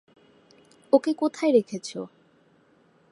ওকে 0.93 1.11
কোথায় 1.13 1.51
রেখেছ? 1.51 1.89